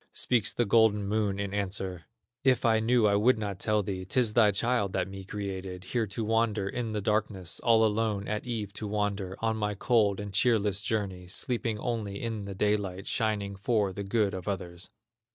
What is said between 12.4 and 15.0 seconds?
the daylight, Shining for the good of others."